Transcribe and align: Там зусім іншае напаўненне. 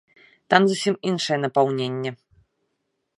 Там 0.53 0.61
зусім 0.71 0.95
іншае 1.11 1.37
напаўненне. 1.45 2.11